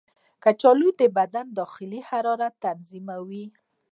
[0.43, 3.45] کچالو د بدن داخلي حرارت تنظیموي.